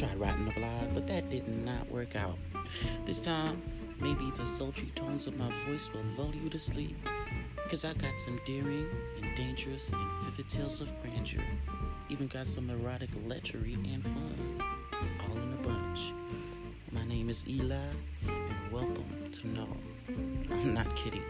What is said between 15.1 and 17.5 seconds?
All in a bunch. My name is